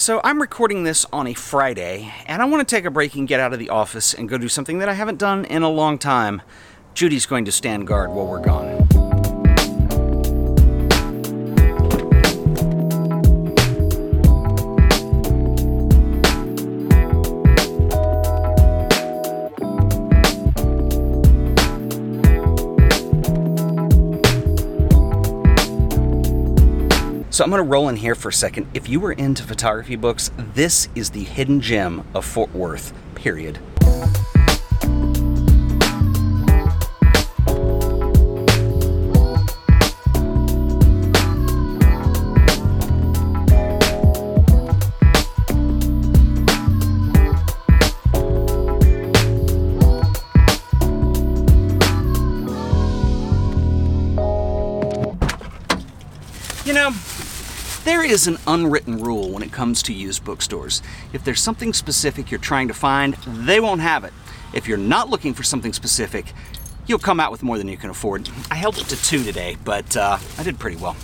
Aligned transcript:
So 0.00 0.22
I'm 0.24 0.40
recording 0.40 0.84
this 0.84 1.04
on 1.12 1.26
a 1.26 1.34
Friday, 1.34 2.10
and 2.24 2.40
I 2.40 2.46
want 2.46 2.66
to 2.66 2.74
take 2.74 2.86
a 2.86 2.90
break 2.90 3.16
and 3.16 3.28
get 3.28 3.38
out 3.38 3.52
of 3.52 3.58
the 3.58 3.68
office 3.68 4.14
and 4.14 4.30
go 4.30 4.38
do 4.38 4.48
something 4.48 4.78
that 4.78 4.88
I 4.88 4.94
haven't 4.94 5.18
done 5.18 5.44
in 5.44 5.62
a 5.62 5.68
long 5.68 5.98
time. 5.98 6.40
Judy's 6.94 7.26
going 7.26 7.44
to 7.44 7.52
stand 7.52 7.86
guard 7.86 8.08
while 8.08 8.26
we're 8.26 8.40
gone. 8.40 8.79
So 27.40 27.44
I'm 27.44 27.50
going 27.50 27.64
to 27.64 27.70
roll 27.70 27.88
in 27.88 27.96
here 27.96 28.14
for 28.14 28.28
a 28.28 28.32
second. 28.34 28.66
If 28.74 28.86
you 28.90 29.00
were 29.00 29.12
into 29.12 29.42
photography 29.42 29.96
books, 29.96 30.30
this 30.52 30.90
is 30.94 31.08
the 31.08 31.24
hidden 31.24 31.62
gem 31.62 32.06
of 32.12 32.26
Fort 32.26 32.54
Worth, 32.54 32.92
period. 33.14 33.58
There 57.90 58.04
is 58.04 58.28
an 58.28 58.38
unwritten 58.46 59.02
rule 59.02 59.30
when 59.30 59.42
it 59.42 59.50
comes 59.50 59.82
to 59.82 59.92
used 59.92 60.24
bookstores. 60.24 60.80
If 61.12 61.24
there's 61.24 61.40
something 61.40 61.72
specific 61.72 62.30
you're 62.30 62.38
trying 62.38 62.68
to 62.68 62.74
find, 62.74 63.14
they 63.26 63.58
won't 63.58 63.80
have 63.80 64.04
it. 64.04 64.12
If 64.54 64.68
you're 64.68 64.78
not 64.78 65.10
looking 65.10 65.34
for 65.34 65.42
something 65.42 65.72
specific, 65.72 66.32
you'll 66.86 67.00
come 67.00 67.18
out 67.18 67.32
with 67.32 67.42
more 67.42 67.58
than 67.58 67.66
you 67.66 67.76
can 67.76 67.90
afford. 67.90 68.30
I 68.48 68.54
held 68.54 68.78
it 68.78 68.84
to 68.90 69.02
two 69.02 69.24
today, 69.24 69.56
but 69.64 69.96
uh, 69.96 70.18
I 70.38 70.42
did 70.44 70.60
pretty 70.60 70.76
well. 70.76 70.94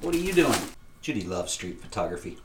What 0.00 0.12
are 0.12 0.18
you 0.18 0.32
doing? 0.32 0.58
Judy 1.02 1.22
loves 1.22 1.52
street 1.52 1.80
photography. 1.80 2.38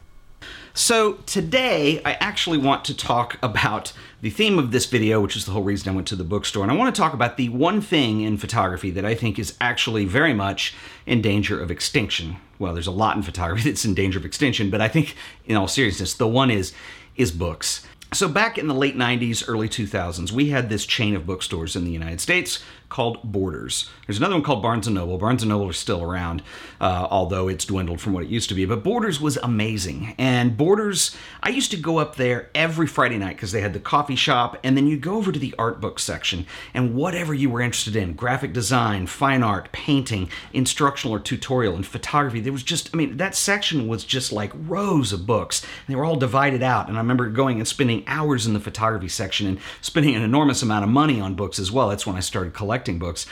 So 0.73 1.13
today, 1.25 2.01
I 2.05 2.13
actually 2.13 2.57
want 2.57 2.85
to 2.85 2.95
talk 2.95 3.37
about 3.43 3.91
the 4.21 4.29
theme 4.29 4.57
of 4.57 4.71
this 4.71 4.85
video, 4.85 5.19
which 5.19 5.35
is 5.35 5.45
the 5.45 5.51
whole 5.51 5.63
reason 5.63 5.91
I 5.91 5.95
went 5.95 6.07
to 6.09 6.15
the 6.15 6.23
bookstore. 6.23 6.63
And 6.63 6.71
I 6.71 6.75
want 6.75 6.93
to 6.93 7.01
talk 7.01 7.13
about 7.13 7.35
the 7.35 7.49
one 7.49 7.81
thing 7.81 8.21
in 8.21 8.37
photography 8.37 8.89
that 8.91 9.03
I 9.03 9.13
think 9.13 9.37
is 9.37 9.57
actually 9.59 10.05
very 10.05 10.33
much 10.33 10.73
in 11.05 11.21
danger 11.21 11.61
of 11.61 11.71
extinction. 11.71 12.37
Well, 12.57 12.73
there's 12.73 12.87
a 12.87 12.91
lot 12.91 13.17
in 13.17 13.23
photography 13.23 13.63
that's 13.69 13.83
in 13.83 13.93
danger 13.93 14.17
of 14.17 14.25
extinction, 14.25 14.69
but 14.69 14.79
I 14.79 14.87
think 14.87 15.15
in 15.45 15.57
all 15.57 15.67
seriousness, 15.67 16.13
the 16.13 16.27
one 16.27 16.49
is 16.49 16.73
is 17.17 17.31
books. 17.31 17.85
So 18.13 18.27
back 18.27 18.57
in 18.57 18.67
the 18.67 18.73
late 18.73 18.97
90s, 18.97 19.43
early 19.47 19.69
2000s, 19.69 20.31
we 20.31 20.49
had 20.49 20.69
this 20.69 20.85
chain 20.85 21.15
of 21.15 21.25
bookstores 21.25 21.75
in 21.75 21.85
the 21.85 21.91
United 21.91 22.21
States 22.21 22.63
called 22.91 23.23
Borders. 23.23 23.89
There's 24.05 24.17
another 24.17 24.35
one 24.35 24.43
called 24.43 24.61
Barnes 24.61 24.87
& 24.87 24.89
Noble. 24.89 25.17
Barnes 25.17 25.43
& 25.45 25.45
Noble 25.45 25.69
is 25.69 25.77
still 25.77 26.03
around, 26.03 26.43
uh, 26.79 27.07
although 27.09 27.47
it's 27.47 27.65
dwindled 27.65 28.01
from 28.01 28.13
what 28.13 28.23
it 28.23 28.29
used 28.29 28.49
to 28.49 28.55
be. 28.55 28.65
But 28.65 28.83
Borders 28.83 29.19
was 29.19 29.37
amazing. 29.37 30.13
And 30.19 30.57
Borders, 30.57 31.15
I 31.41 31.49
used 31.49 31.71
to 31.71 31.77
go 31.77 31.97
up 31.97 32.17
there 32.17 32.49
every 32.53 32.85
Friday 32.85 33.17
night 33.17 33.37
because 33.37 33.53
they 33.53 33.61
had 33.61 33.73
the 33.73 33.79
coffee 33.79 34.17
shop, 34.17 34.57
and 34.63 34.77
then 34.77 34.85
you'd 34.85 35.01
go 35.01 35.15
over 35.15 35.31
to 35.31 35.39
the 35.39 35.55
art 35.57 35.79
book 35.79 35.97
section, 35.97 36.45
and 36.73 36.93
whatever 36.93 37.33
you 37.33 37.49
were 37.49 37.61
interested 37.61 37.95
in, 37.95 38.13
graphic 38.13 38.51
design, 38.51 39.07
fine 39.07 39.41
art, 39.41 39.71
painting, 39.71 40.29
instructional 40.51 41.15
or 41.15 41.19
tutorial, 41.19 41.75
and 41.75 41.87
photography, 41.87 42.41
there 42.41 42.53
was 42.53 42.63
just, 42.63 42.89
I 42.93 42.97
mean, 42.97 43.17
that 43.17 43.35
section 43.35 43.87
was 43.87 44.03
just 44.03 44.33
like 44.33 44.51
rows 44.53 45.13
of 45.13 45.25
books. 45.25 45.61
And 45.61 45.93
they 45.93 45.97
were 45.97 46.05
all 46.05 46.17
divided 46.17 46.61
out. 46.61 46.89
And 46.89 46.97
I 46.97 46.99
remember 46.99 47.29
going 47.29 47.57
and 47.57 47.67
spending 47.67 48.03
hours 48.05 48.45
in 48.45 48.53
the 48.53 48.59
photography 48.59 49.07
section 49.07 49.47
and 49.47 49.59
spending 49.79 50.13
an 50.13 50.21
enormous 50.21 50.61
amount 50.61 50.83
of 50.83 50.89
money 50.89 51.21
on 51.21 51.35
books 51.35 51.57
as 51.57 51.71
well. 51.71 51.87
That's 51.87 52.05
when 52.05 52.17
I 52.17 52.19
started 52.19 52.53
collecting 52.53 52.80
books. 52.85 53.25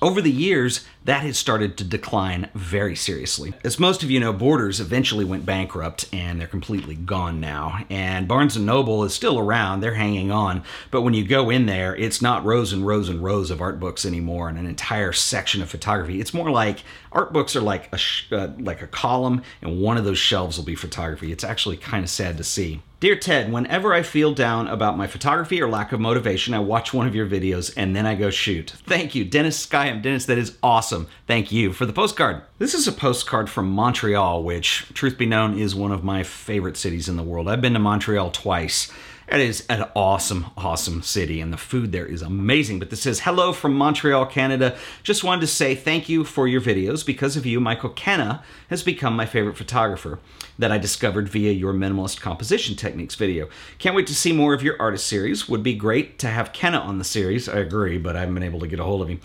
Over 0.00 0.22
the 0.22 0.30
years, 0.30 0.86
that 1.06 1.22
has 1.22 1.36
started 1.36 1.76
to 1.76 1.84
decline 1.84 2.50
very 2.54 2.94
seriously. 2.94 3.52
As 3.64 3.80
most 3.80 4.04
of 4.04 4.10
you 4.12 4.20
know, 4.20 4.32
Borders 4.32 4.78
eventually 4.78 5.24
went 5.24 5.44
bankrupt 5.44 6.08
and 6.12 6.40
they're 6.40 6.46
completely 6.46 6.94
gone 6.94 7.40
now. 7.40 7.84
And 7.90 8.28
Barnes 8.28 8.56
& 8.56 8.58
Noble 8.58 9.02
is 9.02 9.12
still 9.12 9.40
around, 9.40 9.80
they're 9.80 9.94
hanging 9.94 10.30
on, 10.30 10.62
but 10.92 11.02
when 11.02 11.14
you 11.14 11.26
go 11.26 11.50
in 11.50 11.66
there, 11.66 11.96
it's 11.96 12.22
not 12.22 12.44
rows 12.44 12.72
and 12.72 12.86
rows 12.86 13.08
and 13.08 13.24
rows 13.24 13.50
of 13.50 13.60
art 13.60 13.80
books 13.80 14.04
anymore 14.04 14.48
and 14.48 14.56
an 14.56 14.66
entire 14.66 15.12
section 15.12 15.62
of 15.62 15.68
photography. 15.68 16.20
It's 16.20 16.34
more 16.34 16.50
like 16.52 16.84
art 17.10 17.32
books 17.32 17.56
are 17.56 17.60
like 17.60 17.92
a 17.92 17.98
uh, 18.30 18.52
like 18.60 18.82
a 18.82 18.86
column 18.86 19.42
and 19.62 19.80
one 19.80 19.96
of 19.96 20.04
those 20.04 20.18
shelves 20.18 20.58
will 20.58 20.64
be 20.64 20.76
photography. 20.76 21.32
It's 21.32 21.42
actually 21.42 21.76
kind 21.76 22.04
of 22.04 22.10
sad 22.10 22.36
to 22.36 22.44
see. 22.44 22.82
Dear 23.00 23.14
Ted, 23.14 23.52
whenever 23.52 23.94
I 23.94 24.02
feel 24.02 24.34
down 24.34 24.66
about 24.66 24.96
my 24.96 25.06
photography 25.06 25.62
or 25.62 25.68
lack 25.68 25.92
of 25.92 26.00
motivation, 26.00 26.52
I 26.52 26.58
watch 26.58 26.92
one 26.92 27.06
of 27.06 27.14
your 27.14 27.28
videos 27.28 27.72
and 27.76 27.94
then 27.94 28.06
I 28.06 28.16
go 28.16 28.28
shoot. 28.28 28.70
Thank 28.86 29.14
you, 29.14 29.24
Dennis 29.24 29.64
Skyham. 29.64 30.02
Dennis, 30.02 30.26
that 30.26 30.36
is 30.36 30.58
awesome. 30.64 31.06
Thank 31.28 31.52
you 31.52 31.72
for 31.72 31.86
the 31.86 31.92
postcard. 31.92 32.42
This 32.58 32.74
is 32.74 32.88
a 32.88 32.92
postcard 32.92 33.48
from 33.48 33.70
Montreal, 33.70 34.42
which, 34.42 34.92
truth 34.94 35.16
be 35.16 35.26
known, 35.26 35.56
is 35.56 35.76
one 35.76 35.92
of 35.92 36.02
my 36.02 36.24
favorite 36.24 36.76
cities 36.76 37.08
in 37.08 37.16
the 37.16 37.22
world. 37.22 37.48
I've 37.48 37.60
been 37.60 37.74
to 37.74 37.78
Montreal 37.78 38.32
twice. 38.32 38.90
It 39.30 39.40
is 39.40 39.66
an 39.68 39.86
awesome, 39.94 40.46
awesome 40.56 41.02
city, 41.02 41.42
and 41.42 41.52
the 41.52 41.58
food 41.58 41.92
there 41.92 42.06
is 42.06 42.22
amazing. 42.22 42.78
But 42.78 42.88
this 42.88 43.02
says, 43.02 43.20
Hello 43.20 43.52
from 43.52 43.74
Montreal, 43.74 44.24
Canada. 44.24 44.74
Just 45.02 45.22
wanted 45.22 45.42
to 45.42 45.46
say 45.46 45.74
thank 45.74 46.08
you 46.08 46.24
for 46.24 46.48
your 46.48 46.62
videos. 46.62 47.04
Because 47.04 47.36
of 47.36 47.44
you, 47.44 47.60
Michael 47.60 47.90
Kenna 47.90 48.42
has 48.70 48.82
become 48.82 49.14
my 49.14 49.26
favorite 49.26 49.58
photographer 49.58 50.18
that 50.58 50.72
I 50.72 50.78
discovered 50.78 51.28
via 51.28 51.52
your 51.52 51.74
minimalist 51.74 52.22
composition 52.22 52.74
techniques 52.74 53.16
video. 53.16 53.50
Can't 53.78 53.94
wait 53.94 54.06
to 54.06 54.14
see 54.14 54.32
more 54.32 54.54
of 54.54 54.62
your 54.62 54.80
artist 54.80 55.06
series. 55.06 55.46
Would 55.46 55.62
be 55.62 55.74
great 55.74 56.18
to 56.20 56.28
have 56.28 56.54
Kenna 56.54 56.78
on 56.78 56.96
the 56.96 57.04
series. 57.04 57.50
I 57.50 57.58
agree, 57.58 57.98
but 57.98 58.16
I 58.16 58.20
haven't 58.20 58.34
been 58.34 58.42
able 58.42 58.60
to 58.60 58.66
get 58.66 58.80
a 58.80 58.84
hold 58.84 59.02
of 59.02 59.08
him. 59.08 59.20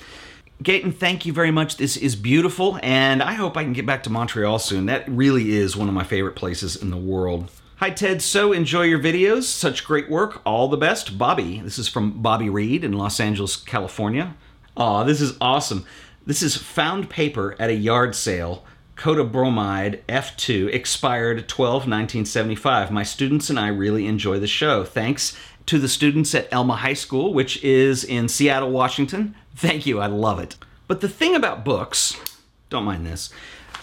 Gaten, 0.61 0.93
thank 0.93 1.25
you 1.25 1.31
very 1.31 1.51
much. 1.51 1.77
This 1.77 1.95
is 1.95 2.17
beautiful, 2.17 2.77
and 2.83 3.23
I 3.23 3.33
hope 3.33 3.55
I 3.55 3.63
can 3.63 3.73
get 3.73 3.85
back 3.85 4.03
to 4.03 4.09
Montreal 4.09 4.59
soon. 4.59 4.87
That 4.87 5.07
really 5.07 5.55
is 5.55 5.77
one 5.77 5.87
of 5.87 5.93
my 5.93 6.03
favorite 6.03 6.35
places 6.35 6.75
in 6.75 6.89
the 6.89 6.97
world. 6.97 7.49
Hi, 7.83 7.89
Ted. 7.89 8.21
So 8.21 8.53
enjoy 8.53 8.83
your 8.83 8.99
videos. 8.99 9.43
Such 9.43 9.83
great 9.83 10.09
work. 10.09 10.41
All 10.45 10.69
the 10.69 10.77
best. 10.77 11.17
Bobby. 11.17 11.59
This 11.59 11.77
is 11.77 11.89
from 11.89 12.21
Bobby 12.21 12.49
Reed 12.49 12.81
in 12.81 12.93
Los 12.93 13.19
Angeles, 13.19 13.57
California. 13.57 14.37
Aw, 14.77 15.03
this 15.03 15.19
is 15.19 15.35
awesome. 15.41 15.85
This 16.25 16.41
is 16.41 16.55
found 16.55 17.09
paper 17.09 17.57
at 17.59 17.69
a 17.69 17.73
yard 17.73 18.15
sale. 18.15 18.63
Kodak 18.95 19.33
Bromide 19.33 20.01
F2 20.07 20.73
expired 20.73 21.49
12 21.49 21.73
1975. 21.73 22.89
My 22.89 23.03
students 23.03 23.49
and 23.49 23.59
I 23.59 23.67
really 23.67 24.07
enjoy 24.07 24.39
the 24.39 24.47
show. 24.47 24.85
Thanks 24.85 25.37
to 25.65 25.77
the 25.77 25.89
students 25.89 26.33
at 26.33 26.47
Elma 26.53 26.77
High 26.77 26.93
School, 26.93 27.33
which 27.33 27.61
is 27.65 28.05
in 28.05 28.29
Seattle, 28.29 28.71
Washington. 28.71 29.35
Thank 29.57 29.85
you. 29.85 29.99
I 29.99 30.07
love 30.07 30.39
it. 30.39 30.55
But 30.87 31.01
the 31.01 31.09
thing 31.09 31.35
about 31.35 31.65
books, 31.65 32.17
don't 32.69 32.85
mind 32.85 33.05
this, 33.05 33.29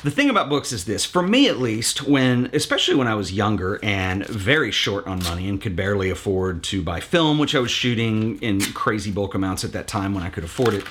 the 0.02 0.10
thing 0.10 0.30
about 0.30 0.48
books 0.48 0.72
is 0.72 0.84
this. 0.84 1.04
For 1.04 1.22
me 1.22 1.48
at 1.48 1.58
least 1.58 2.06
when 2.06 2.50
especially 2.52 2.94
when 2.94 3.06
i 3.06 3.14
was 3.14 3.32
younger 3.32 3.78
and 3.82 4.26
very 4.26 4.70
short 4.70 5.06
on 5.06 5.22
money 5.22 5.48
and 5.48 5.60
could 5.60 5.76
barely 5.76 6.10
afford 6.10 6.62
to 6.64 6.82
buy 6.82 7.00
film 7.00 7.38
which 7.38 7.54
i 7.54 7.58
was 7.58 7.70
shooting 7.70 8.40
in 8.40 8.60
crazy 8.60 9.10
bulk 9.10 9.34
amounts 9.34 9.64
at 9.64 9.72
that 9.72 9.86
time 9.86 10.14
when 10.14 10.22
i 10.22 10.30
could 10.30 10.44
afford 10.44 10.74
it 10.74 10.84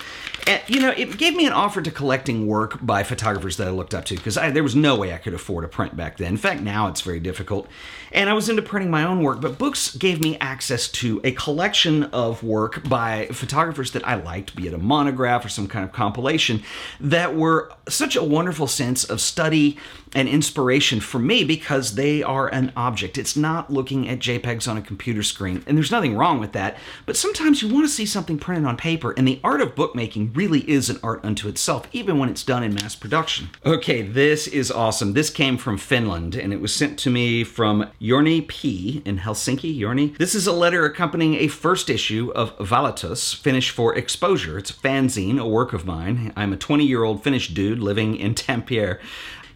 and, 0.47 0.61
you 0.67 0.79
know 0.79 0.89
it 0.89 1.17
gave 1.17 1.35
me 1.35 1.45
an 1.45 1.53
offer 1.53 1.81
to 1.81 1.91
collecting 1.91 2.47
work 2.47 2.83
by 2.85 3.03
photographers 3.03 3.57
that 3.57 3.67
i 3.67 3.71
looked 3.71 3.93
up 3.93 4.05
to 4.05 4.15
because 4.15 4.35
there 4.35 4.63
was 4.63 4.75
no 4.75 4.95
way 4.95 5.13
i 5.13 5.17
could 5.17 5.33
afford 5.33 5.63
a 5.63 5.67
print 5.67 5.95
back 5.95 6.17
then. 6.17 6.29
In 6.29 6.37
fact 6.37 6.61
now 6.61 6.87
it's 6.87 7.01
very 7.01 7.19
difficult. 7.19 7.67
And 8.11 8.29
i 8.29 8.33
was 8.33 8.49
into 8.49 8.61
printing 8.61 8.91
my 8.91 9.03
own 9.03 9.21
work 9.21 9.41
but 9.41 9.57
books 9.57 9.95
gave 9.95 10.21
me 10.21 10.37
access 10.39 10.87
to 10.89 11.21
a 11.23 11.31
collection 11.31 12.05
of 12.05 12.44
work 12.44 12.88
by 12.88 13.27
photographers 13.27 13.91
that 13.91 14.07
i 14.07 14.15
liked 14.15 14.55
be 14.55 14.67
it 14.67 14.73
a 14.73 14.77
monograph 14.77 15.45
or 15.45 15.50
some 15.50 15.67
kind 15.67 15.85
of 15.85 15.91
compilation 15.91 16.63
that 17.00 17.35
were 17.35 17.71
such 17.88 18.15
a 18.15 18.23
wonderful 18.23 18.67
sense 18.67 18.99
of 19.04 19.22
study 19.22 19.78
and 20.13 20.28
inspiration 20.28 21.00
for 21.00 21.19
me 21.19 21.44
because 21.44 21.96
they 21.96 22.24
are 22.24 22.48
an 22.48 22.72
object. 22.75 23.18
It's 23.18 23.36
not 23.36 23.72
looking 23.72 24.10
at 24.10 24.19
JPEGs 24.19 24.68
on 24.68 24.78
a 24.78 24.81
computer 24.81 25.24
screen, 25.24 25.63
and 25.68 25.78
there's 25.78 25.92
nothing 25.92 26.18
wrong 26.18 26.40
with 26.40 26.54
that. 26.54 26.78
But 27.06 27.16
sometimes 27.16 27.62
you 27.62 27.69
want 27.72 27.86
to 27.86 27.94
see 27.94 28.06
something 28.06 28.40
printed 28.40 28.66
on 28.66 28.78
paper, 28.78 29.12
and 29.12 29.28
the 29.28 29.40
art 29.44 29.62
of 29.62 29.75
bookmaking 29.75 30.34
really 30.34 30.68
is 30.69 30.90
an 30.90 31.00
art 31.04 31.24
unto 31.24 31.48
itself, 31.48 31.88
even 31.92 32.18
when 32.18 32.30
it's 32.30 32.44
done 32.44 32.63
in 32.63 32.74
mass 32.74 32.96
production. 32.96 33.50
Okay, 33.66 34.01
this 34.01 34.48
is 34.48 34.72
awesome. 34.72 35.13
This 35.13 35.30
came 35.30 35.57
from 35.57 35.78
Finland, 35.78 36.36
and 36.36 36.54
it 36.54 36.62
was 36.62 36.74
sent 36.74 36.98
to 37.00 37.10
me 37.10 37.44
from 37.44 37.90
Yorni 38.01 38.48
P 38.48 39.01
in 39.06 39.19
Helsinki. 39.19 39.78
Yorni. 39.78 40.18
This 40.18 40.36
is 40.36 40.48
a 40.48 40.54
letter 40.54 40.86
accompanying 40.86 41.36
a 41.36 41.48
first 41.48 41.90
issue 41.90 42.31
of 42.36 42.57
Valotus, 42.57 43.36
Finnish 43.36 43.69
for 43.69 43.96
exposure. 43.96 44.57
It's 44.57 44.72
a 44.72 44.74
fanzine, 44.74 45.40
a 45.40 45.48
work 45.48 45.74
of 45.74 45.86
mine. 45.86 46.34
I'm 46.36 46.54
a 46.54 46.57
20 46.57 46.86
year 46.86 47.04
old 47.04 47.24
Finnish 47.24 47.50
dude 47.50 47.80
living 47.80 48.16
in 48.16 48.34
Tampere. 48.36 48.88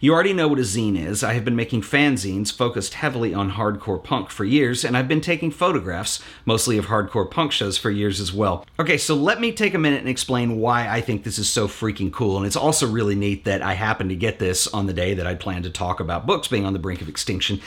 You 0.00 0.12
already 0.12 0.34
know 0.34 0.48
what 0.48 0.58
a 0.58 0.62
zine 0.62 0.98
is. 0.98 1.24
I 1.24 1.32
have 1.32 1.46
been 1.46 1.56
making 1.56 1.80
fanzines 1.80 2.54
focused 2.54 2.92
heavily 2.92 3.32
on 3.32 3.52
hardcore 3.52 4.04
punk 4.04 4.28
for 4.28 4.44
years, 4.44 4.84
and 4.84 4.98
I've 4.98 5.08
been 5.08 5.22
taking 5.22 5.50
photographs, 5.50 6.22
mostly 6.44 6.76
of 6.76 6.86
hardcore 6.86 7.30
punk 7.30 7.52
shows, 7.52 7.78
for 7.78 7.90
years 7.90 8.20
as 8.20 8.30
well. 8.30 8.66
Okay, 8.78 8.98
so 8.98 9.14
let 9.14 9.40
me 9.40 9.50
take 9.50 9.72
a 9.72 9.78
minute 9.78 10.00
and 10.00 10.08
explain 10.08 10.58
why 10.58 10.88
I 10.88 11.00
think 11.00 11.24
this 11.24 11.38
is 11.38 11.48
so 11.48 11.66
freaking 11.68 12.12
cool. 12.12 12.36
And 12.36 12.44
it's 12.44 12.54
also 12.54 12.86
really 12.86 13.14
neat 13.14 13.46
that 13.46 13.62
I 13.62 13.72
happened 13.72 14.10
to 14.10 14.16
get 14.16 14.38
this 14.38 14.66
on 14.66 14.86
the 14.86 14.92
day 14.92 15.14
that 15.14 15.26
I'd 15.26 15.40
planned 15.40 15.64
to 15.64 15.70
talk 15.70 16.00
about 16.00 16.26
books 16.26 16.48
being 16.48 16.66
on 16.66 16.74
the 16.74 16.78
brink 16.78 17.00
of 17.00 17.08
extinction. 17.08 17.62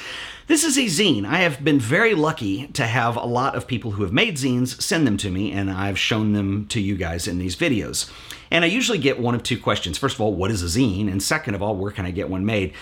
This 0.47 0.63
is 0.63 0.77
a 0.77 0.83
zine. 0.83 1.25
I 1.25 1.39
have 1.39 1.61
been 1.61 1.77
very 1.77 2.15
lucky 2.15 2.67
to 2.67 2.87
have 2.87 3.17
a 3.17 3.25
lot 3.25 3.55
of 3.55 3.67
people 3.67 3.91
who 3.91 4.03
have 4.03 4.13
made 4.13 4.37
zines 4.37 4.81
send 4.81 5.05
them 5.05 5.17
to 5.17 5.29
me, 5.29 5.51
and 5.51 5.69
I've 5.69 5.99
shown 5.99 6.31
them 6.31 6.67
to 6.67 6.79
you 6.79 6.95
guys 6.95 7.27
in 7.27 7.37
these 7.37 7.57
videos. 7.57 8.09
And 8.49 8.63
I 8.63 8.69
usually 8.69 8.97
get 8.97 9.19
one 9.19 9.35
of 9.35 9.43
two 9.43 9.59
questions. 9.59 9.97
First 9.97 10.15
of 10.15 10.21
all, 10.21 10.33
what 10.33 10.49
is 10.49 10.63
a 10.63 10.79
zine? 10.79 11.11
And 11.11 11.21
second 11.21 11.55
of 11.55 11.61
all, 11.61 11.75
where 11.75 11.91
can 11.91 12.05
I 12.05 12.11
get 12.11 12.29
one 12.29 12.45
made? 12.45 12.73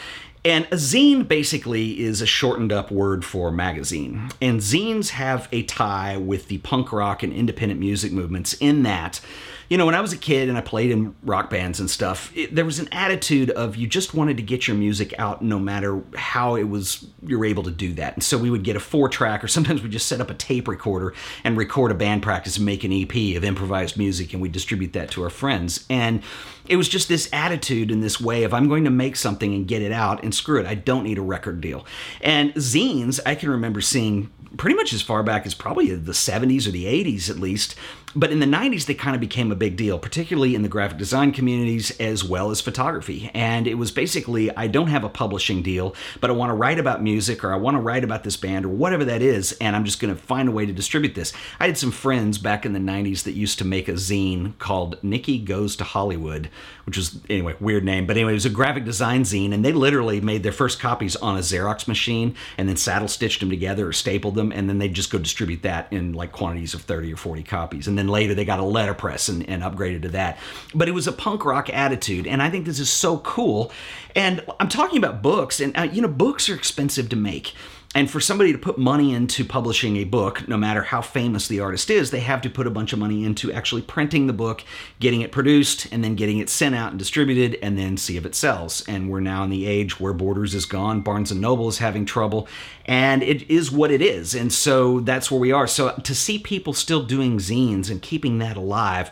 And 0.44 0.66
a 0.66 0.76
zine 0.76 1.28
basically 1.28 2.02
is 2.02 2.22
a 2.22 2.28
shortened 2.28 2.72
up 2.72 2.92
word 2.92 3.26
for 3.26 3.50
magazine. 3.52 4.30
And 4.40 4.60
zines 4.60 5.10
have 5.10 5.50
a 5.52 5.64
tie 5.64 6.18
with 6.18 6.50
the 6.50 6.60
punk 6.60 6.92
rock 6.92 7.24
and 7.24 7.34
independent 7.34 7.80
music 7.80 8.12
movements 8.12 8.54
in 8.60 8.84
that 8.84 9.22
you 9.70 9.78
know, 9.78 9.86
when 9.86 9.96
I 9.96 10.02
was 10.02 10.14
a 10.14 10.18
kid 10.18 10.50
and 10.50 10.58
I 10.58 10.62
played 10.62 10.92
in 10.92 11.16
rock 11.24 11.50
bands 11.50 11.80
and 11.80 11.90
stuff, 11.90 12.32
it, 12.36 12.54
there 12.54 12.66
was 12.66 12.80
an 12.80 12.88
attitude 12.92 13.50
of 13.52 13.76
you 13.76 13.88
just 13.88 14.14
wanted 14.14 14.38
to 14.38 14.44
get 14.44 14.68
your 14.68 14.78
music 14.78 15.14
out 15.18 15.42
no 15.42 15.60
matter 15.60 16.04
how 16.16 16.56
it 16.56 16.64
was 16.64 17.08
you're 17.26 17.46
able 17.46 17.64
to 17.64 17.72
do 17.72 17.94
that. 17.94 18.14
And 18.14 18.24
so 18.24 18.38
we 18.38 18.50
would 18.50 18.64
get 18.64 18.76
a 18.76 18.80
four 18.80 19.10
track, 19.10 19.44
or 19.44 19.48
sometimes 19.48 19.82
we 19.82 19.90
just 19.90 20.08
set 20.08 20.22
up 20.22 20.30
a 20.30 20.36
tape 20.36 20.68
recorder 20.68 21.14
and 21.44 21.58
record 21.58 21.92
a 21.92 21.96
band 21.96 22.22
practice 22.22 22.58
and 22.58 22.66
make 22.66 22.84
an 22.84 22.94
EP 22.94 23.36
of 23.38 23.44
improvised 23.44 23.98
music, 23.98 24.34
and 24.34 24.42
we 24.42 24.50
distribute 24.50 24.94
that 24.94 25.12
to 25.12 25.24
our 25.24 25.30
friends. 25.30 25.86
And 25.90 26.22
it 26.68 26.78
was 26.78 26.90
just 26.90 27.08
this 27.08 27.30
attitude 27.32 27.92
and 27.92 28.04
this 28.04 28.20
way 28.20 28.44
of 28.44 28.54
I'm 28.54 28.68
going 28.68 28.86
to 28.86 28.90
make 28.90 29.16
something 29.16 29.54
and 29.54 29.68
get 29.68 29.82
it 29.82 29.92
out 29.92 30.24
and 30.24 30.34
screw 30.34 30.60
it. 30.60 30.66
I 30.66 30.76
don't 30.76 31.04
need 31.04 31.18
a 31.18 31.22
record 31.22 31.62
deal. 31.62 31.86
And 32.22 32.54
zines, 32.56 33.20
I 33.26 33.36
can 33.36 33.50
remember 33.50 33.82
seeing 33.82 34.32
pretty 34.58 34.76
much 34.76 34.94
as 34.94 35.02
far 35.02 35.24
back 35.24 35.46
as 35.46 35.54
probably 35.54 35.94
the 35.94 36.12
70s 36.12 36.68
or 36.68 36.72
the 36.72 36.86
80s 36.86 37.30
at 37.30 37.40
least. 37.40 37.76
But 38.16 38.32
in 38.32 38.40
the 38.40 38.46
90s, 38.46 38.86
they 38.86 38.94
kind 38.94 39.14
of 39.14 39.20
became 39.20 39.52
a 39.56 39.58
big 39.58 39.76
deal, 39.78 39.98
particularly 39.98 40.54
in 40.54 40.62
the 40.62 40.70
graphic 40.70 40.98
design 40.98 41.32
communities 41.32 41.92
as 42.00 42.24
well 42.24 42.52
as 42.52 42.62
photography. 42.62 43.32
And 43.34 43.68
it 43.68 43.76
was 43.76 43.92
basically 43.92 44.56
I 44.56 44.68
don't 44.68 44.88
have 44.88 45.04
a 45.04 45.10
publishing 45.10 45.64
deal, 45.64 45.96
but 46.20 46.30
I 46.30 46.34
want 46.34 46.50
to 46.50 46.56
write 46.56 46.78
about 46.78 47.02
music 47.02 47.44
or 47.44 47.54
I 47.54 47.58
want 47.58 47.76
to 47.76 47.82
write 47.82 48.04
about 48.04 48.24
this 48.24 48.38
band 48.38 48.66
or 48.66 48.70
whatever 48.70 49.06
that 49.06 49.22
is, 49.22 49.54
and 49.54 49.76
I'm 49.76 49.86
just 49.86 50.00
going 50.00 50.14
to 50.14 50.22
find 50.22 50.50
a 50.50 50.52
way 50.52 50.66
to 50.66 50.74
distribute 50.74 51.16
this. 51.16 51.34
I 51.60 51.68
had 51.68 51.78
some 51.78 51.92
friends 51.92 52.38
back 52.38 52.66
in 52.66 52.74
the 52.74 52.80
90s 52.80 53.24
that 53.24 53.32
used 53.34 53.58
to 53.60 53.66
make 53.66 53.88
a 53.88 53.94
zine 53.94 54.58
called 54.60 55.02
Nikki 55.04 55.40
Goes 55.40 55.76
to 55.78 55.84
Hollywood, 55.84 56.50
which 56.86 56.98
was, 56.98 57.20
anyway, 57.30 57.56
weird 57.60 57.84
name. 57.84 58.06
But 58.06 58.18
anyway, 58.18 58.32
it 58.32 58.36
was 58.36 58.46
a 58.46 58.50
graphic 58.50 58.86
design 58.86 59.24
zine, 59.24 59.54
and 59.54 59.64
they 59.64 59.72
literally 59.72 60.22
made 60.22 60.44
their 60.44 60.52
first 60.52 60.80
copies 60.80 61.16
on 61.16 61.38
a 61.38 61.42
Xerox 61.42 61.88
machine 61.88 62.36
and 62.58 62.68
then 62.68 62.78
saddle 62.78 63.08
stitched 63.08 63.40
them 63.40 63.50
together 63.50 63.88
or 63.88 63.94
stapled 63.94 64.36
them 64.36 64.52
and 64.52 64.70
then 64.70 64.78
they'd 64.78 64.94
just 64.94 65.12
go 65.12 65.18
distribute 65.18 65.62
that 65.64 65.92
in 65.92 66.14
like 66.14 66.32
quantities 66.32 66.74
of 66.74 66.82
30 66.82 67.14
or 67.14 67.18
40 67.18 67.44
copies. 67.44 67.88
And 67.88 67.98
then 67.98 68.08
later 68.08 68.34
they 68.34 68.46
got 68.46 68.60
a 68.60 68.64
letterpress 68.64 69.30
and, 69.30 69.45
and 69.48 69.64
upgraded 69.64 70.02
to 70.04 70.10
that. 70.10 70.38
But 70.74 70.88
it 70.88 70.92
was 70.92 71.08
a 71.08 71.12
punk 71.12 71.46
rock 71.46 71.70
attitude, 71.70 72.28
and 72.28 72.42
I 72.42 72.50
think 72.50 72.66
this 72.66 72.80
is 72.80 72.90
so 72.90 73.20
cool. 73.20 73.72
And 74.16 74.44
I'm 74.60 74.70
talking 74.70 74.98
about 74.98 75.22
books, 75.22 75.60
and 75.60 75.78
uh, 75.78 75.84
you 75.84 76.02
know, 76.02 76.08
books 76.08 76.50
are 76.50 76.56
expensive 76.56 77.10
to 77.10 77.16
make. 77.16 77.54
And 77.96 78.12
for 78.12 78.20
somebody 78.20 78.52
to 78.52 78.58
put 78.58 78.78
money 78.78 79.14
into 79.14 79.46
publishing 79.46 79.96
a 79.96 80.04
book, 80.04 80.50
no 80.50 80.58
matter 80.58 80.84
how 80.84 81.02
famous 81.02 81.48
the 81.48 81.62
artist 81.62 81.90
is, 81.90 82.12
they 82.12 82.20
have 82.20 82.42
to 82.42 82.50
put 82.50 82.68
a 82.68 82.70
bunch 82.70 82.92
of 82.92 83.00
money 83.00 83.24
into 83.24 83.54
actually 83.54 83.84
printing 83.84 84.28
the 84.28 84.34
book, 84.34 84.66
getting 85.00 85.22
it 85.22 85.32
produced, 85.32 85.88
and 85.94 86.04
then 86.04 86.16
getting 86.16 86.40
it 86.40 86.50
sent 86.50 86.76
out 86.76 86.90
and 86.90 87.00
distributed, 87.00 87.58
and 87.62 87.80
then 87.80 87.96
see 87.96 88.18
if 88.18 88.26
it 88.26 88.36
sells. 88.36 88.86
And 88.86 89.10
we're 89.10 89.22
now 89.22 89.46
in 89.46 89.50
the 89.50 89.66
age 89.66 89.98
where 89.98 90.12
Borders 90.12 90.54
is 90.54 90.66
gone, 90.66 91.00
Barnes 91.00 91.32
and 91.32 91.40
Noble 91.40 91.70
is 91.70 91.78
having 91.78 92.06
trouble, 92.06 92.50
and 92.84 93.24
it 93.24 93.50
is 93.50 93.72
what 93.72 93.92
it 93.92 94.02
is. 94.02 94.36
And 94.36 94.52
so 94.52 95.00
that's 95.00 95.32
where 95.32 95.40
we 95.40 95.54
are. 95.54 95.66
So 95.66 95.92
to 95.92 96.14
see 96.14 96.38
people 96.38 96.74
still 96.74 97.02
doing 97.02 97.38
zines 97.38 97.90
and 97.90 98.02
keeping 98.02 98.40
that 98.40 98.58
alive, 98.58 99.10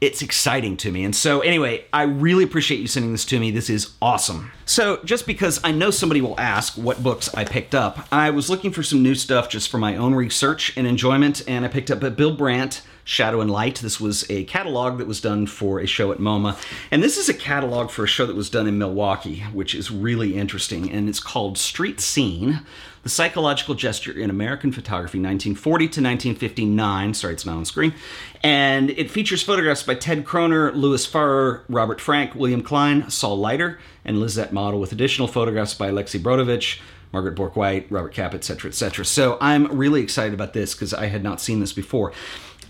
it's 0.00 0.20
exciting 0.20 0.76
to 0.78 0.92
me. 0.92 1.04
And 1.04 1.16
so, 1.16 1.40
anyway, 1.40 1.84
I 1.92 2.02
really 2.02 2.44
appreciate 2.44 2.80
you 2.80 2.86
sending 2.86 3.12
this 3.12 3.24
to 3.26 3.40
me. 3.40 3.50
This 3.50 3.70
is 3.70 3.92
awesome. 4.02 4.52
So, 4.66 5.00
just 5.04 5.26
because 5.26 5.58
I 5.64 5.72
know 5.72 5.90
somebody 5.90 6.20
will 6.20 6.38
ask 6.38 6.74
what 6.74 7.02
books 7.02 7.34
I 7.34 7.44
picked 7.44 7.74
up, 7.74 8.06
I 8.12 8.30
was 8.30 8.50
looking 8.50 8.72
for 8.72 8.82
some 8.82 9.02
new 9.02 9.14
stuff 9.14 9.48
just 9.48 9.70
for 9.70 9.78
my 9.78 9.96
own 9.96 10.14
research 10.14 10.76
and 10.76 10.86
enjoyment, 10.86 11.42
and 11.48 11.64
I 11.64 11.68
picked 11.68 11.90
up 11.90 12.02
a 12.02 12.10
Bill 12.10 12.36
Brandt 12.36 12.82
Shadow 13.06 13.40
and 13.40 13.48
Light. 13.48 13.76
This 13.76 14.00
was 14.00 14.28
a 14.28 14.42
catalog 14.44 14.98
that 14.98 15.06
was 15.06 15.20
done 15.20 15.46
for 15.46 15.78
a 15.78 15.86
show 15.86 16.10
at 16.10 16.18
MoMA. 16.18 16.58
And 16.90 17.04
this 17.04 17.16
is 17.16 17.28
a 17.28 17.34
catalog 17.34 17.90
for 17.90 18.02
a 18.02 18.08
show 18.08 18.26
that 18.26 18.34
was 18.34 18.50
done 18.50 18.66
in 18.66 18.78
Milwaukee, 18.78 19.44
which 19.52 19.76
is 19.76 19.92
really 19.92 20.36
interesting. 20.36 20.90
And 20.90 21.08
it's 21.08 21.20
called 21.20 21.56
Street 21.56 22.00
Scene 22.00 22.62
The 23.04 23.08
Psychological 23.08 23.76
Gesture 23.76 24.10
in 24.10 24.28
American 24.28 24.72
Photography, 24.72 25.18
1940 25.18 25.84
to 25.84 26.00
1959. 26.02 27.14
Sorry, 27.14 27.32
it's 27.32 27.46
not 27.46 27.56
on 27.56 27.64
screen. 27.64 27.94
And 28.42 28.90
it 28.90 29.08
features 29.08 29.40
photographs 29.40 29.84
by 29.84 29.94
Ted 29.94 30.24
Croner, 30.24 30.74
Louis 30.74 31.06
Faurer, 31.06 31.62
Robert 31.68 32.00
Frank, 32.00 32.34
William 32.34 32.60
Klein, 32.60 33.08
Saul 33.08 33.38
Leiter, 33.38 33.78
and 34.04 34.18
Lisette 34.18 34.52
Model, 34.52 34.80
with 34.80 34.90
additional 34.90 35.28
photographs 35.28 35.74
by 35.74 35.86
Alexei 35.88 36.18
Brodovitch. 36.18 36.80
Margaret 37.12 37.36
Bourke 37.36 37.56
White, 37.56 37.86
Robert 37.88 38.12
Capa, 38.12 38.36
etc., 38.36 38.68
etc. 38.68 39.04
So 39.04 39.38
I'm 39.40 39.66
really 39.78 40.02
excited 40.02 40.34
about 40.34 40.52
this 40.52 40.74
because 40.74 40.92
I 40.92 41.06
had 41.06 41.22
not 41.22 41.40
seen 41.40 41.60
this 41.60 41.72
before. 41.72 42.12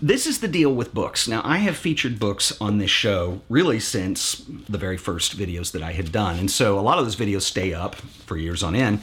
This 0.01 0.27
is 0.27 0.41
the 0.41 0.47
deal 0.47 0.71
with 0.75 0.93
books. 0.93 1.27
Now, 1.27 1.41
I 1.43 1.57
have 1.57 1.75
featured 1.75 2.19
books 2.19 2.55
on 2.61 2.77
this 2.77 2.91
show 2.91 3.41
really 3.49 3.79
since 3.79 4.45
the 4.69 4.77
very 4.77 4.97
first 4.97 5.35
videos 5.35 5.71
that 5.71 5.81
I 5.81 5.93
had 5.93 6.11
done. 6.11 6.37
And 6.37 6.51
so 6.51 6.77
a 6.77 6.81
lot 6.81 6.99
of 6.99 7.05
those 7.05 7.15
videos 7.15 7.41
stay 7.41 7.73
up 7.73 7.95
for 7.95 8.37
years 8.37 8.61
on 8.61 8.75
end. 8.75 9.01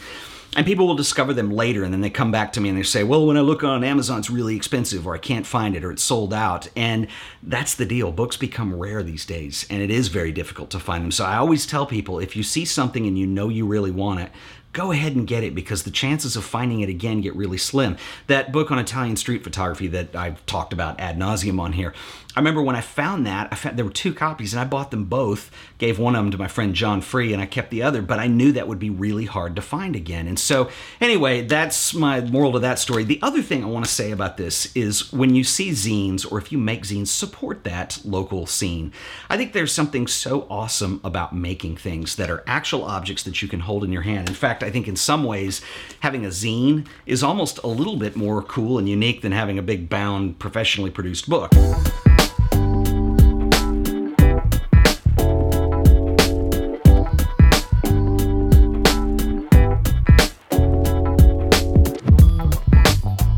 And 0.56 0.64
people 0.64 0.86
will 0.86 0.94
discover 0.94 1.34
them 1.34 1.50
later 1.50 1.82
and 1.82 1.92
then 1.92 2.00
they 2.00 2.10
come 2.10 2.30
back 2.30 2.52
to 2.52 2.60
me 2.60 2.68
and 2.68 2.78
they 2.78 2.84
say, 2.84 3.02
well, 3.02 3.26
when 3.26 3.36
I 3.36 3.40
look 3.40 3.64
on 3.64 3.82
Amazon, 3.82 4.20
it's 4.20 4.30
really 4.30 4.54
expensive 4.54 5.04
or 5.04 5.16
I 5.16 5.18
can't 5.18 5.48
find 5.48 5.74
it 5.74 5.82
or 5.84 5.90
it's 5.90 6.02
sold 6.04 6.32
out. 6.32 6.68
And 6.76 7.08
that's 7.42 7.74
the 7.74 7.84
deal. 7.84 8.12
Books 8.12 8.36
become 8.36 8.72
rare 8.72 9.02
these 9.02 9.26
days 9.26 9.66
and 9.68 9.82
it 9.82 9.90
is 9.90 10.06
very 10.06 10.30
difficult 10.30 10.70
to 10.70 10.78
find 10.78 11.02
them. 11.02 11.10
So 11.10 11.24
I 11.24 11.38
always 11.38 11.66
tell 11.66 11.86
people 11.86 12.20
if 12.20 12.36
you 12.36 12.44
see 12.44 12.64
something 12.64 13.04
and 13.04 13.18
you 13.18 13.26
know 13.26 13.48
you 13.48 13.66
really 13.66 13.90
want 13.90 14.20
it, 14.20 14.30
go 14.74 14.92
ahead 14.92 15.16
and 15.16 15.26
get 15.26 15.42
it 15.42 15.54
because 15.54 15.84
the 15.84 15.90
chances 15.90 16.36
of 16.36 16.44
finding 16.44 16.80
it 16.80 16.90
again 16.90 17.22
get 17.22 17.34
really 17.34 17.56
slim. 17.56 17.96
That 18.26 18.52
book 18.52 18.70
on 18.70 18.78
Italian 18.78 19.16
street 19.16 19.42
photography 19.42 19.86
that 19.88 20.14
I've 20.14 20.44
talked 20.44 20.74
about 20.74 21.00
ad 21.00 21.16
nauseum 21.16 21.58
on 21.58 21.72
here, 21.72 21.94
I 22.36 22.40
remember 22.40 22.62
when 22.62 22.74
I 22.74 22.80
found 22.80 23.26
that, 23.26 23.48
I 23.52 23.54
found 23.54 23.78
there 23.78 23.84
were 23.84 23.92
two 23.92 24.12
copies 24.12 24.52
and 24.52 24.60
I 24.60 24.64
bought 24.64 24.90
them 24.90 25.04
both, 25.04 25.52
gave 25.78 26.00
one 26.00 26.16
of 26.16 26.24
them 26.24 26.32
to 26.32 26.38
my 26.38 26.48
friend 26.48 26.74
John 26.74 27.00
Free 27.00 27.32
and 27.32 27.40
I 27.40 27.46
kept 27.46 27.70
the 27.70 27.82
other, 27.82 28.02
but 28.02 28.18
I 28.18 28.26
knew 28.26 28.50
that 28.52 28.66
would 28.66 28.80
be 28.80 28.90
really 28.90 29.26
hard 29.26 29.54
to 29.54 29.62
find 29.62 29.94
again. 29.94 30.26
And 30.26 30.38
so, 30.38 30.68
anyway, 31.00 31.42
that's 31.42 31.94
my 31.94 32.20
moral 32.20 32.52
to 32.52 32.58
that 32.58 32.80
story. 32.80 33.04
The 33.04 33.20
other 33.22 33.40
thing 33.40 33.62
I 33.62 33.68
want 33.68 33.84
to 33.84 33.90
say 33.90 34.10
about 34.10 34.36
this 34.36 34.74
is 34.74 35.12
when 35.12 35.36
you 35.36 35.44
see 35.44 35.70
zines 35.70 36.30
or 36.30 36.38
if 36.38 36.50
you 36.50 36.58
make 36.58 36.82
zines, 36.82 37.06
support 37.06 37.62
that 37.64 38.00
local 38.04 38.46
scene. 38.46 38.92
I 39.30 39.36
think 39.36 39.52
there's 39.52 39.72
something 39.72 40.08
so 40.08 40.48
awesome 40.50 41.00
about 41.04 41.36
making 41.36 41.76
things 41.76 42.16
that 42.16 42.30
are 42.30 42.42
actual 42.48 42.82
objects 42.82 43.22
that 43.22 43.42
you 43.42 43.48
can 43.48 43.60
hold 43.60 43.84
in 43.84 43.92
your 43.92 44.02
hand. 44.02 44.28
In 44.28 44.34
fact, 44.34 44.63
I 44.64 44.70
think 44.70 44.88
in 44.88 44.96
some 44.96 45.24
ways, 45.24 45.60
having 46.00 46.24
a 46.24 46.28
zine 46.28 46.86
is 47.06 47.22
almost 47.22 47.58
a 47.62 47.68
little 47.68 47.96
bit 47.96 48.16
more 48.16 48.42
cool 48.42 48.78
and 48.78 48.88
unique 48.88 49.22
than 49.22 49.32
having 49.32 49.58
a 49.58 49.62
big 49.62 49.88
bound, 49.88 50.38
professionally 50.38 50.90
produced 50.90 51.28
book. 51.28 51.52